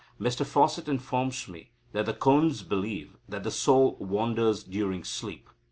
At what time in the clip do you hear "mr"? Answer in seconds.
0.19-0.43